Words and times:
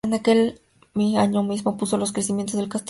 Aquel 0.11 0.59
año 1.15 1.43
mismo 1.43 1.77
puso 1.77 1.95
los 1.95 2.09
cimientos 2.11 2.55
del 2.55 2.63
Castillo 2.63 2.67
de 2.67 2.69
Sligo. 2.71 2.79